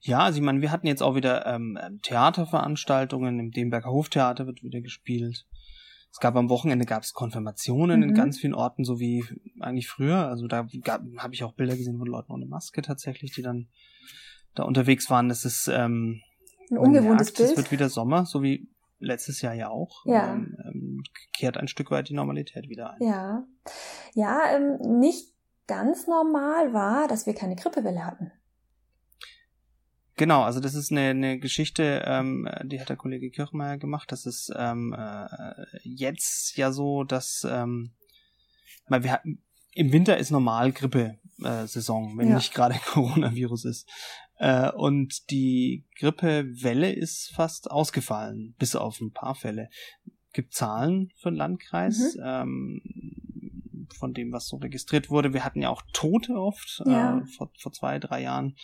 Ja, 0.00 0.18
also 0.18 0.40
ich 0.40 0.44
meine, 0.44 0.60
wir 0.62 0.72
hatten 0.72 0.88
jetzt 0.88 1.00
auch 1.00 1.14
wieder 1.14 1.46
ähm, 1.46 1.78
ähm 1.80 2.00
Theaterveranstaltungen, 2.02 3.38
im 3.38 3.52
Demberger 3.52 3.90
Hoftheater 3.90 4.46
wird 4.46 4.64
wieder 4.64 4.80
gespielt. 4.80 5.46
Es 6.10 6.18
gab 6.18 6.34
am 6.34 6.48
Wochenende 6.48 6.86
gab 6.86 7.04
es 7.04 7.12
Konfirmationen 7.12 8.00
mhm. 8.00 8.08
in 8.08 8.14
ganz 8.14 8.40
vielen 8.40 8.54
Orten, 8.54 8.82
so 8.82 8.98
wie 8.98 9.24
eigentlich 9.60 9.86
früher. 9.86 10.26
Also 10.26 10.48
da 10.48 10.66
habe 11.18 11.34
ich 11.34 11.44
auch 11.44 11.52
Bilder 11.52 11.76
gesehen 11.76 11.98
von 11.98 12.08
Leuten 12.08 12.32
ohne 12.32 12.46
Maske 12.46 12.82
tatsächlich, 12.82 13.30
die 13.32 13.42
dann 13.42 13.68
da 14.56 14.64
unterwegs 14.64 15.08
waren. 15.08 15.28
Das 15.28 15.44
ist 15.44 15.68
ähm, 15.68 16.22
ein 16.70 16.78
ungewohntes 16.78 17.32
Bild. 17.32 17.50
Es 17.50 17.56
wird 17.56 17.70
wieder 17.70 17.88
Sommer, 17.88 18.26
so 18.26 18.42
wie 18.42 18.68
letztes 19.00 19.42
Jahr 19.42 19.54
ja 19.54 19.68
auch. 19.68 20.04
Ja. 20.06 20.32
Ähm, 20.32 20.56
ähm, 20.64 21.02
kehrt 21.32 21.56
ein 21.56 21.68
Stück 21.68 21.90
weit 21.90 22.08
die 22.08 22.14
Normalität 22.14 22.68
wieder 22.68 22.92
ein. 22.92 23.02
Ja. 23.02 23.44
Ja, 24.14 24.40
ähm, 24.54 24.98
nicht 24.98 25.34
ganz 25.66 26.06
normal 26.06 26.72
war, 26.72 27.08
dass 27.08 27.26
wir 27.26 27.34
keine 27.34 27.56
Grippewelle 27.56 28.04
hatten. 28.04 28.32
Genau, 30.16 30.42
also 30.42 30.58
das 30.58 30.74
ist 30.74 30.90
eine, 30.90 31.10
eine 31.10 31.38
Geschichte, 31.38 32.02
ähm, 32.04 32.48
die 32.64 32.80
hat 32.80 32.88
der 32.88 32.96
Kollege 32.96 33.30
Kirchmeier 33.30 33.78
gemacht. 33.78 34.10
Das 34.10 34.26
ist 34.26 34.52
ähm, 34.56 34.92
äh, 34.92 35.54
jetzt 35.84 36.56
ja 36.56 36.72
so, 36.72 37.04
dass 37.04 37.46
ähm, 37.48 37.92
wir 38.88 39.12
hatten, 39.12 39.44
im 39.74 39.92
Winter 39.92 40.16
ist 40.16 40.32
normal 40.32 40.72
Grippe-Saison, 41.38 42.16
wenn 42.16 42.28
ja. 42.28 42.36
nicht 42.36 42.54
gerade 42.54 42.74
Coronavirus 42.86 43.64
ist. 43.66 43.88
Äh, 44.36 44.70
und 44.72 45.30
die 45.30 45.84
Grippewelle 45.98 46.92
ist 46.92 47.32
fast 47.34 47.70
ausgefallen, 47.70 48.54
bis 48.58 48.76
auf 48.76 49.00
ein 49.00 49.12
paar 49.12 49.34
Fälle. 49.34 49.68
Gibt 50.32 50.54
Zahlen 50.54 51.10
für 51.16 51.30
den 51.30 51.36
Landkreis, 51.36 52.16
mhm. 52.16 52.22
ähm, 52.24 52.82
von 53.98 54.12
dem, 54.12 54.32
was 54.32 54.46
so 54.46 54.56
registriert 54.56 55.10
wurde. 55.10 55.32
Wir 55.32 55.44
hatten 55.44 55.62
ja 55.62 55.70
auch 55.70 55.82
Tote 55.92 56.34
oft, 56.34 56.82
ja. 56.84 57.18
äh, 57.18 57.26
vor, 57.36 57.50
vor 57.58 57.72
zwei, 57.72 57.98
drei 57.98 58.22
Jahren. 58.22 58.56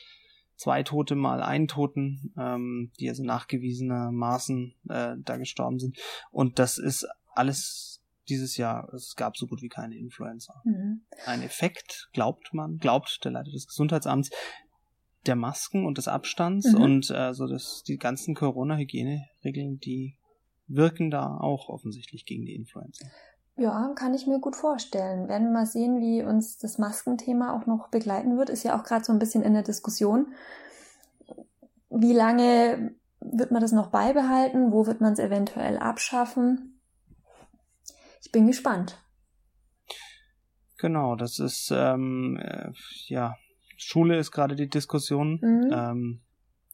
Zwei 0.57 0.85
Tote 0.85 1.17
mal 1.17 1.43
einen 1.43 1.67
Toten, 1.67 2.33
ähm, 2.39 2.93
die 3.01 3.09
also 3.09 3.25
nachgewiesenermaßen 3.25 4.75
äh, 4.89 5.17
da 5.19 5.37
gestorben 5.37 5.81
sind. 5.81 5.99
Und 6.31 6.61
das 6.61 6.79
ist 6.79 7.09
alles 7.35 7.94
dieses 8.29 8.57
Jahr, 8.57 8.93
es 8.95 9.15
gab 9.17 9.37
so 9.37 9.47
gut 9.47 9.63
wie 9.63 9.69
keine 9.69 9.97
Influenza. 9.97 10.63
Mhm. 10.65 11.03
Ein 11.27 11.43
Effekt, 11.43 12.09
glaubt 12.13 12.53
man, 12.53 12.79
glaubt 12.79 13.21
der 13.25 13.33
Leiter 13.33 13.51
des 13.51 13.67
Gesundheitsamts, 13.67 14.31
der 15.27 15.37
Masken 15.37 15.87
und 15.87 15.99
des 15.99 16.09
Abstands 16.09 16.73
mhm. 16.73 16.81
und 16.81 17.11
äh, 17.11 17.33
so 17.33 17.47
das, 17.47 17.83
die 17.87 17.97
ganzen 17.97 18.35
Corona-Hygieneregeln, 18.35 19.79
die 19.79 20.17
wirken 20.67 21.11
da 21.11 21.39
auch 21.39 21.69
offensichtlich 21.69 22.25
gegen 22.25 22.45
die 22.45 22.55
Influenza. 22.55 23.07
Ja, 23.57 23.93
kann 23.95 24.15
ich 24.15 24.27
mir 24.27 24.41
gut 24.41 24.57
vorstellen. 24.57 25.29
Werden 25.29 25.49
wir 25.49 25.53
mal 25.53 25.67
sehen, 25.67 26.01
wie 26.01 26.23
uns 26.23 26.59
das 26.59 26.79
Maskenthema 26.79 27.57
auch 27.57 27.67
noch 27.67 27.89
begleiten 27.89 28.37
wird. 28.37 28.51
Ist 28.51 28.65
ja 28.65 28.79
auch 28.79 28.83
gerade 28.83 29.05
so 29.05 29.13
ein 29.13 29.21
bisschen 29.21 29.43
in 29.43 29.55
der 29.55 29.63
Diskussion. 29.63 30.33
Wie 31.89 32.13
lange 32.13 32.97
wird 33.21 33.53
man 33.53 33.63
das 33.63 33.71
noch 33.71 33.91
beibehalten? 33.91 34.73
Wo 34.73 34.87
wird 34.87 35.01
man 35.01 35.13
es 35.13 35.21
eventuell 35.21 35.79
abschaffen? 35.79 36.74
Ich 38.25 38.33
bin 38.33 38.47
gespannt. 38.47 38.99
Genau, 40.79 41.15
das 41.15 41.39
ist 41.39 41.71
ähm, 41.75 42.39
äh, 42.41 42.73
ja 43.07 43.37
Schule 43.77 44.19
ist 44.19 44.31
gerade 44.31 44.57
die 44.57 44.69
Diskussion. 44.69 45.39
Mhm. 45.41 45.71
Ähm, 45.73 46.21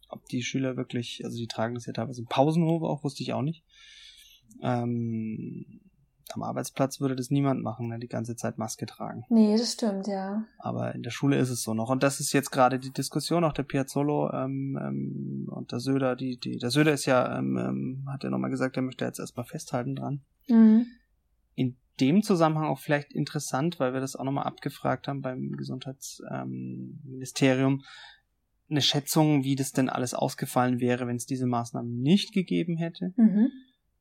ob 0.08 0.24
die 0.26 0.42
Schüler 0.42 0.76
wirklich, 0.76 1.22
also 1.24 1.36
die 1.36 1.46
tragen 1.46 1.74
das 1.74 1.86
ja 1.86 1.92
teilweise 1.92 2.22
im 2.22 2.26
Pausenhof 2.26 2.82
auch, 2.82 3.04
wusste 3.04 3.22
ich 3.22 3.32
auch 3.32 3.42
nicht. 3.42 3.64
Ähm, 4.62 5.80
am 6.32 6.42
Arbeitsplatz 6.42 7.00
würde 7.00 7.16
das 7.16 7.30
niemand 7.30 7.62
machen, 7.62 7.88
ne, 7.88 7.98
die 7.98 8.08
ganze 8.08 8.36
Zeit 8.36 8.58
Maske 8.58 8.86
tragen. 8.86 9.24
Nee, 9.28 9.56
das 9.56 9.72
stimmt, 9.72 10.06
ja. 10.06 10.44
Aber 10.58 10.94
in 10.94 11.02
der 11.02 11.10
Schule 11.10 11.36
ist 11.36 11.50
es 11.50 11.62
so 11.62 11.74
noch. 11.74 11.90
Und 11.90 12.02
das 12.02 12.20
ist 12.20 12.32
jetzt 12.32 12.50
gerade 12.50 12.78
die 12.78 12.92
Diskussion, 12.92 13.44
auch 13.44 13.52
der 13.52 13.64
Piazzolo 13.64 14.30
ähm, 14.32 14.78
ähm, 14.80 15.48
und 15.50 15.72
der 15.72 15.80
Söder, 15.80 16.14
die, 16.14 16.38
die, 16.38 16.58
der 16.58 16.70
Söder 16.70 16.92
ist 16.92 17.06
ja, 17.06 17.38
ähm, 17.38 17.56
ähm, 17.56 18.04
hat 18.08 18.22
ja 18.22 18.30
nochmal 18.30 18.50
gesagt, 18.50 18.76
er 18.76 18.82
möchte 18.82 19.04
jetzt 19.04 19.18
erstmal 19.18 19.46
festhalten 19.46 19.96
dran. 19.96 20.20
Mhm. 20.48 20.86
In 21.60 21.76
dem 22.00 22.22
Zusammenhang 22.22 22.68
auch 22.68 22.78
vielleicht 22.78 23.12
interessant, 23.12 23.78
weil 23.78 23.92
wir 23.92 24.00
das 24.00 24.16
auch 24.16 24.24
nochmal 24.24 24.46
abgefragt 24.46 25.08
haben 25.08 25.20
beim 25.20 25.52
Gesundheitsministerium, 25.52 27.74
ähm, 27.74 27.82
eine 28.70 28.80
Schätzung, 28.80 29.44
wie 29.44 29.56
das 29.56 29.72
denn 29.72 29.90
alles 29.90 30.14
ausgefallen 30.14 30.80
wäre, 30.80 31.06
wenn 31.06 31.16
es 31.16 31.26
diese 31.26 31.46
Maßnahmen 31.46 32.00
nicht 32.00 32.32
gegeben 32.32 32.78
hätte. 32.78 33.12
Mhm. 33.16 33.50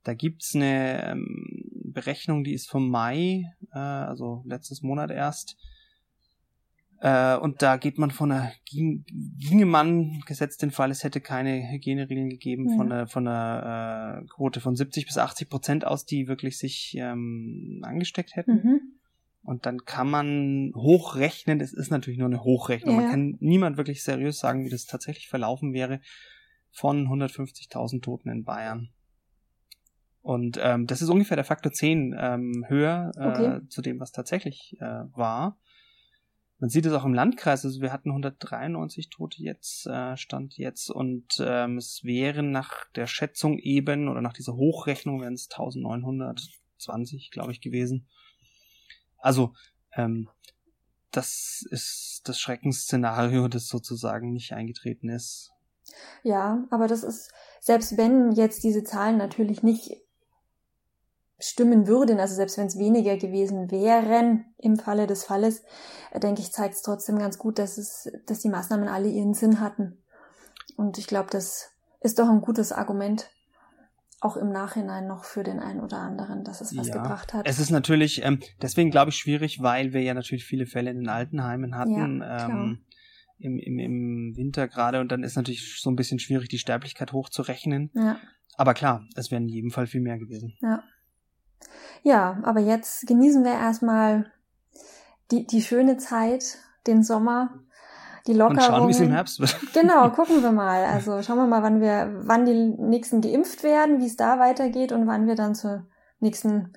Da 0.04 0.14
gibt's 0.14 0.56
eine 0.56 1.12
ähm, 1.12 1.66
Berechnung, 1.86 2.46
die 2.46 2.54
ist 2.54 2.70
vom 2.70 2.90
Mai, 2.90 3.44
äh, 3.74 3.78
also 3.78 4.42
letztes 4.46 4.82
Monat 4.82 5.12
erst. 5.12 5.58
Äh, 7.02 7.38
und 7.38 7.62
da 7.62 7.78
geht 7.78 7.98
man 7.98 8.12
von 8.12 8.32
einer, 8.32 8.52
ging, 8.66 9.06
ginge 9.38 9.66
man, 9.66 10.20
gesetzt 10.26 10.62
den 10.62 10.72
Fall, 10.72 10.92
es 10.92 11.04
hätte 11.04 11.22
keine 11.22 11.72
Hygieneregeln 11.72 12.30
gegeben, 12.30 12.70
ja. 12.70 12.76
von 12.76 12.92
einer, 12.92 13.08
von 13.08 13.28
einer 13.28 14.22
äh, 14.22 14.26
Quote 14.28 14.60
von 14.60 14.76
70 14.76 15.06
bis 15.06 15.18
80 15.18 15.50
Prozent 15.50 15.86
aus, 15.86 16.06
die 16.06 16.28
wirklich 16.28 16.58
sich 16.58 16.96
ähm, 16.98 17.82
angesteckt 17.84 18.36
hätten. 18.36 18.52
Mhm. 18.52 18.82
Und 19.44 19.66
dann 19.66 19.86
kann 19.86 20.10
man 20.10 20.74
hochrechnen, 20.76 21.62
es 21.62 21.74
ist 21.74 21.90
natürlich 21.90 22.20
nur 22.20 22.28
eine 22.28 22.44
Hochrechnung, 22.44 22.96
ja. 22.96 23.02
man 23.02 23.12
kann 23.12 23.38
niemand 23.40 23.78
wirklich 23.78 24.04
seriös 24.04 24.38
sagen, 24.38 24.66
wie 24.66 24.70
das 24.70 24.86
tatsächlich 24.86 25.30
verlaufen 25.30 25.74
wäre, 25.74 26.02
von 26.72 27.08
150.000 27.08 28.02
Toten 28.02 28.30
in 28.30 28.44
Bayern. 28.44 28.90
Und 30.22 30.60
ähm, 30.62 30.86
das 30.86 31.02
ist 31.02 31.10
ungefähr 31.10 31.38
der 31.38 31.46
Faktor 31.46 31.72
10 31.72 32.14
ähm, 32.20 32.66
höher 32.68 33.12
äh, 33.16 33.28
okay. 33.28 33.68
zu 33.70 33.82
dem, 33.82 34.02
was 34.02 34.12
tatsächlich 34.12 34.76
äh, 34.80 35.06
war. 35.16 35.58
Man 36.60 36.70
sieht 36.70 36.86
es 36.86 36.94
auch 36.94 37.06
im 37.06 37.14
Landkreis, 37.14 37.64
also 37.64 37.80
wir 37.80 37.94
hatten 37.94 38.10
193 38.10 39.10
Tote 39.10 39.42
jetzt, 39.42 39.88
äh, 39.88 40.18
Stand 40.18 40.58
jetzt, 40.58 40.92
und 40.92 41.38
ähm, 41.40 41.78
es 41.78 42.02
wären 42.04 42.52
nach 42.52 42.86
der 42.96 43.08
Schätzung 43.08 43.58
eben, 43.60 44.10
oder 44.10 44.22
nach 44.22 44.34
dieser 44.34 44.56
Hochrechnung 44.56 45.22
wären 45.22 45.36
es 45.36 45.50
1920, 45.50 47.32
glaube 47.32 47.54
ich, 47.54 47.62
gewesen. 47.62 48.10
Also, 49.18 49.54
ähm, 49.94 50.30
das 51.12 51.66
ist 51.70 52.24
das 52.26 52.40
Schreckensszenario, 52.40 53.48
das 53.48 53.68
sozusagen 53.68 54.34
nicht 54.34 54.52
eingetreten 54.52 55.10
ist. 55.10 55.52
Ja, 56.24 56.68
aber 56.70 56.88
das 56.88 57.04
ist, 57.04 57.32
selbst 57.62 57.98
wenn 57.98 58.34
jetzt 58.34 58.64
diese 58.64 58.84
Zahlen 58.84 59.18
natürlich 59.18 59.64
nicht 59.64 59.92
stimmen 61.40 61.88
würden, 61.88 62.20
also 62.20 62.36
selbst 62.36 62.58
wenn 62.58 62.68
es 62.68 62.78
weniger 62.78 63.18
gewesen 63.18 63.72
wären 63.72 64.46
im 64.58 64.76
Falle 64.76 65.08
des 65.08 65.24
Falles, 65.24 65.64
äh, 66.12 66.20
denke 66.20 66.42
ich, 66.42 66.52
zeigt 66.52 66.76
es 66.76 66.82
trotzdem 66.82 67.18
ganz 67.18 67.38
gut, 67.38 67.60
dass 67.60 67.78
es, 67.78 68.12
dass 68.26 68.40
die 68.40 68.50
Maßnahmen 68.50 68.88
alle 68.88 69.08
ihren 69.08 69.34
Sinn 69.34 69.60
hatten. 69.60 69.98
Und 70.76 70.98
ich 70.98 71.08
glaube, 71.08 71.30
das 71.32 71.72
ist 72.02 72.20
doch 72.20 72.30
ein 72.30 72.42
gutes 72.42 72.72
Argument, 72.72 73.30
auch 74.22 74.36
im 74.36 74.52
Nachhinein 74.52 75.08
noch 75.08 75.24
für 75.24 75.44
den 75.44 75.60
einen 75.60 75.80
oder 75.80 76.00
anderen, 76.00 76.44
dass 76.44 76.60
es 76.60 76.76
was 76.76 76.88
ja, 76.88 76.96
gebracht 76.96 77.34
hat. 77.34 77.48
Es 77.48 77.60
ist 77.60 77.70
natürlich 77.70 78.24
ähm, 78.24 78.40
deswegen, 78.62 78.92
glaube 78.92 79.12
ich, 79.12 79.16
schwierig, 79.16 79.62
weil 79.62 79.94
wir 79.94 80.02
ja 80.02 80.14
natürlich 80.14 80.44
viele 80.44 80.66
Fälle 80.66 80.92
in 80.92 80.98
den 80.98 81.10
Altenheimen 81.10 81.76
hatten. 81.76 82.22
Ja, 82.22 82.48
ähm, 82.48 82.86
im, 83.40 83.58
im, 83.58 83.80
im 83.80 84.34
Winter 84.36 84.68
gerade 84.68 85.00
und 85.00 85.12
dann 85.14 85.24
ist 85.24 85.38
natürlich 85.38 85.80
so 85.80 85.90
ein 85.90 85.96
bisschen 85.96 86.20
schwierig, 86.20 86.50
die 86.50 86.58
Sterblichkeit 86.58 87.14
hochzurechnen. 87.14 87.90
Ja. 87.94 88.20
Aber 88.58 88.74
klar, 88.74 89.06
es 89.16 89.32
wäre 89.32 89.42
in 89.42 89.48
jedem 89.48 89.72
Fall 89.72 89.88
viel 89.88 90.02
mehr 90.02 90.18
gewesen. 90.18 90.58
Ja. 90.62 90.84
Ja, 92.04 92.40
aber 92.44 92.60
jetzt 92.60 93.08
genießen 93.08 93.44
wir 93.44 93.54
erstmal 93.54 94.32
die, 95.32 95.46
die 95.46 95.62
schöne 95.62 95.98
Zeit, 95.98 96.58
den 96.88 97.04
Sommer, 97.04 97.60
die 98.28 98.34
Lockerung. 98.34 98.58
Und 98.58 98.64
schauen, 98.64 98.88
wie 98.88 98.92
es 98.92 99.00
im 99.00 99.12
Herbst 99.12 99.40
wird. 99.40 99.58
Genau, 99.74 100.10
gucken 100.10 100.42
wir 100.42 100.52
mal. 100.52 100.86
Also 100.86 101.22
schauen 101.22 101.38
wir 101.38 101.48
mal, 101.48 101.64
wann 101.64 101.82
wir, 101.82 102.22
wann 102.24 102.46
die 102.46 102.54
nächsten 102.54 103.22
geimpft 103.22 103.64
werden, 103.64 104.00
wie 104.00 104.06
es 104.06 104.16
da 104.16 104.40
weitergeht 104.40 104.92
und 104.92 105.08
wann 105.08 105.28
wir 105.28 105.36
dann 105.36 105.56
zur 105.56 105.88
nächsten 106.20 106.74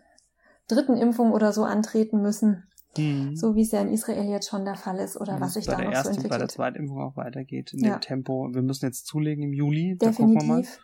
dritten 0.68 0.96
Impfung 0.96 1.32
oder 1.32 1.52
so 1.52 1.64
antreten 1.64 2.22
müssen. 2.22 2.64
Mhm. 2.96 3.36
So 3.36 3.54
wie 3.54 3.62
es 3.62 3.72
ja 3.72 3.80
in 3.80 3.88
Israel 3.88 4.28
jetzt 4.28 4.48
schon 4.48 4.64
der 4.64 4.76
Fall 4.76 4.98
ist 4.98 5.18
oder 5.18 5.40
was 5.40 5.54
sich 5.54 5.64
da 5.64 5.78
noch 5.78 5.90
ersten, 5.90 6.04
so 6.04 6.08
entwickelt. 6.10 6.30
Bei 6.30 6.38
der 6.38 6.48
zweiten 6.48 6.78
Impfung 6.78 7.00
auch 7.00 7.16
weitergeht 7.16 7.72
in 7.72 7.80
ja. 7.80 7.96
dem 7.96 8.00
Tempo. 8.00 8.50
Wir 8.52 8.62
müssen 8.62 8.84
jetzt 8.84 9.06
zulegen 9.06 9.44
im 9.44 9.52
Juli. 9.52 9.96
Definitiv. 9.96 10.78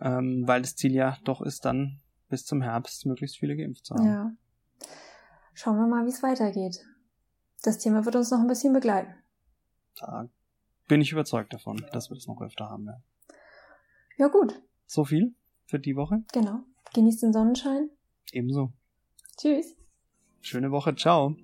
Ähm, 0.00 0.44
weil 0.46 0.62
das 0.62 0.76
Ziel 0.76 0.94
ja 0.94 1.16
doch 1.24 1.40
ist, 1.40 1.64
dann 1.64 2.00
bis 2.28 2.44
zum 2.44 2.62
Herbst 2.62 3.06
möglichst 3.06 3.38
viele 3.38 3.56
geimpft 3.56 3.86
zu 3.86 3.94
haben. 3.94 4.06
Ja. 4.06 4.32
Schauen 5.54 5.76
wir 5.76 5.86
mal, 5.86 6.04
wie 6.04 6.10
es 6.10 6.22
weitergeht. 6.22 6.84
Das 7.62 7.78
Thema 7.78 8.04
wird 8.04 8.16
uns 8.16 8.30
noch 8.30 8.38
ein 8.38 8.46
bisschen 8.46 8.72
begleiten. 8.72 9.12
Da 9.96 10.28
bin 10.86 11.00
ich 11.00 11.12
überzeugt 11.12 11.52
davon, 11.52 11.84
dass 11.92 12.10
wir 12.10 12.14
das 12.14 12.26
noch 12.26 12.40
öfter 12.40 12.68
haben 12.68 12.86
werden. 12.86 13.02
Ja, 14.16 14.28
gut. 14.28 14.60
So 14.86 15.04
viel 15.04 15.34
für 15.66 15.78
die 15.78 15.96
Woche. 15.96 16.22
Genau. 16.32 16.60
Genießt 16.94 17.22
den 17.22 17.32
Sonnenschein. 17.32 17.90
Ebenso. 18.32 18.72
Tschüss. 19.36 19.76
Schöne 20.40 20.70
Woche. 20.70 20.94
Ciao. 20.94 21.36